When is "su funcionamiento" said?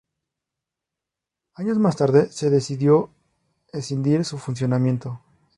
4.25-5.21